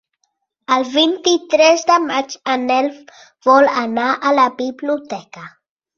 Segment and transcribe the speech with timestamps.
[0.75, 2.89] El vint-i-tres de maig en Nel
[3.49, 5.45] vol anar a la biblioteca.